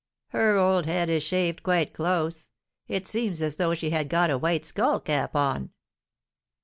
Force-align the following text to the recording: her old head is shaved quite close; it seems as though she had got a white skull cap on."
her 0.29 0.57
old 0.57 0.87
head 0.87 1.09
is 1.09 1.21
shaved 1.21 1.61
quite 1.61 1.93
close; 1.93 2.49
it 2.87 3.07
seems 3.07 3.39
as 3.39 3.57
though 3.57 3.75
she 3.75 3.91
had 3.91 4.09
got 4.09 4.31
a 4.31 4.37
white 4.39 4.65
skull 4.65 4.99
cap 4.99 5.35
on." 5.35 5.69